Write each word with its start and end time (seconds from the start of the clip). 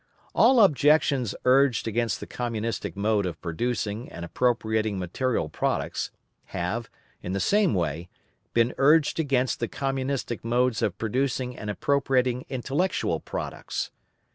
All 0.33 0.59
objections 0.61 1.35
urged 1.45 1.87
against 1.87 2.19
the 2.19 2.25
Communistic 2.25 2.97
mode 2.97 3.27
of 3.27 3.39
producing 3.39 4.09
and 4.11 4.25
appropriating 4.25 4.97
material 4.97 5.47
products, 5.47 6.09
have, 6.45 6.89
in 7.21 7.33
the 7.33 7.39
same 7.39 7.75
way, 7.75 8.09
been 8.51 8.73
urged 8.79 9.19
against 9.19 9.59
the 9.59 9.67
Communistic 9.67 10.43
modes 10.43 10.81
of 10.81 10.97
producing 10.97 11.55
and 11.55 11.69
appropriating 11.69 12.45
intellectual 12.49 13.19
products. 13.19 13.91